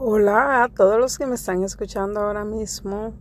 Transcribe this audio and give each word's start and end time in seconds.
Hola 0.00 0.62
a 0.62 0.68
todos 0.68 0.96
los 1.00 1.18
que 1.18 1.26
me 1.26 1.34
están 1.34 1.64
escuchando 1.64 2.20
ahora 2.20 2.44
mismo. 2.44 3.14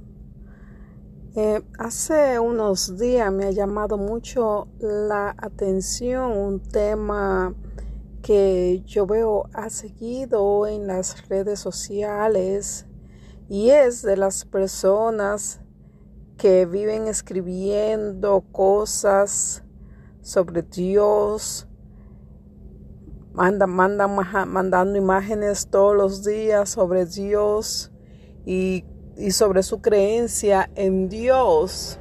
Eh, 1.36 1.64
hace 1.80 2.38
unos 2.38 3.00
días 3.00 3.34
me 3.34 3.46
ha 3.46 3.52
llamado 3.52 3.98
mucho 3.98 4.68
la 4.78 5.36
atención 5.40 6.34
un 6.34 6.60
tema 6.60 7.56
que 8.22 8.84
yo 8.86 9.08
veo 9.08 9.50
ha 9.54 9.72
seguido 9.72 10.68
en 10.68 10.86
las 10.86 11.28
redes 11.28 11.60
sociales 11.60 12.86
y 13.50 13.72
es 13.72 14.04
de 14.04 14.16
las 14.16 14.46
personas 14.46 15.62
que 16.38 16.68
viven 16.68 17.08
escribiendo 17.08 18.42
cosas 18.52 19.64
sobre 20.22 20.62
Dios, 20.62 21.68
Manda, 23.38 23.68
manda, 23.68 24.08
mandando 24.08 24.98
imágenes 24.98 25.68
todos 25.68 25.96
los 25.96 26.26
días 26.26 26.72
sobre 26.72 27.06
Dios 27.06 27.92
y, 28.48 28.84
y 29.16 29.30
sobre 29.30 29.62
su 29.62 29.80
creencia 29.80 30.72
en 30.74 31.08
Dios. 31.08 32.00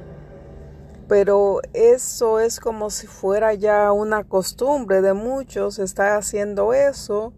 Pero 1.07 1.59
eso 1.73 2.39
es 2.39 2.59
como 2.59 2.89
si 2.89 3.05
fuera 3.05 3.53
ya 3.53 3.91
una 3.91 4.23
costumbre 4.23 5.03
de 5.03 5.13
muchos 5.13 5.77
estar 5.77 6.17
haciendo 6.17 6.73
eso, 6.73 7.33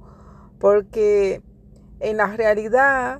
porque 0.60 1.44
en 2.00 2.16
la 2.16 2.28
realidad 2.38 3.20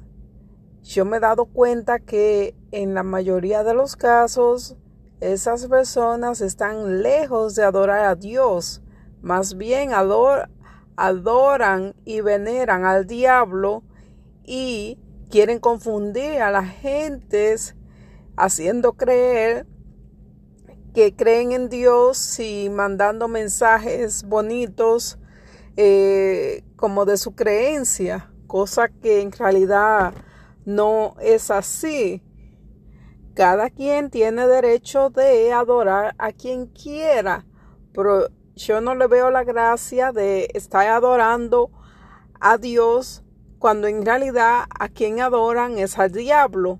yo 0.82 1.04
me 1.04 1.18
he 1.18 1.20
dado 1.20 1.44
cuenta 1.44 2.00
que 2.00 2.56
en 2.72 2.94
la 2.94 3.04
mayoría 3.04 3.66
de 3.66 3.74
los 3.74 3.98
casos 3.98 4.78
esas 5.20 5.68
personas 5.68 6.40
están 6.40 7.02
lejos 7.02 7.56
de 7.56 7.64
adorar 7.66 8.06
a 8.06 8.16
Dios, 8.16 8.82
más 9.22 9.58
bien 9.58 9.94
adoran 9.94 10.50
adoran 11.00 11.96
y 12.04 12.20
veneran 12.20 12.84
al 12.84 13.08
diablo 13.08 13.84
y 14.44 15.00
quieren 15.30 15.60
confundir 15.60 16.42
a 16.42 16.52
las 16.52 16.70
gentes 16.70 17.76
haciendo 18.36 18.94
creer 18.94 19.66
que 20.94 21.16
creen 21.16 21.54
en 21.54 21.70
Dios 21.70 22.40
y 22.42 22.70
mandando 22.70 23.30
mensajes 23.30 24.24
bonitos 24.24 25.18
eh, 25.78 26.66
como 26.76 27.06
de 27.06 27.16
su 27.16 27.34
creencia, 27.34 28.34
cosa 28.48 28.90
que 28.90 29.22
en 29.22 29.32
realidad 29.32 30.14
no 30.66 31.16
es 31.22 31.50
así. 31.50 32.22
Cada 33.36 33.70
quien 33.70 34.10
tiene 34.10 34.48
derecho 34.48 35.10
de 35.12 35.54
adorar 35.54 36.14
a 36.18 36.34
quien 36.34 36.66
quiera, 36.66 37.46
pero 37.94 38.28
yo 38.60 38.82
no 38.82 38.94
le 38.94 39.08
veo 39.08 39.32
la 39.32 39.46
gracia 39.46 40.12
de 40.12 40.50
estar 40.54 40.86
adorando 40.88 41.72
a 42.42 42.58
Dios 42.58 43.24
cuando 43.58 43.88
en 43.88 44.06
realidad 44.06 44.66
a 44.78 44.90
quien 44.90 45.22
adoran 45.22 45.78
es 45.78 45.98
al 45.98 46.12
diablo. 46.12 46.78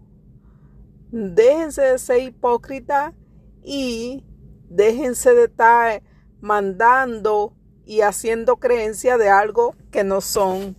Déjense 1.12 1.82
de 1.84 1.98
ser 1.98 2.22
hipócritas 2.22 3.14
y 3.64 4.26
déjense 4.70 5.34
de 5.34 5.46
estar 5.46 6.04
mandando 6.42 7.54
y 7.86 8.02
haciendo 8.02 8.58
creencia 8.58 9.18
de 9.18 9.30
algo 9.30 9.74
que 9.90 10.04
no 10.04 10.20
son. 10.20 10.76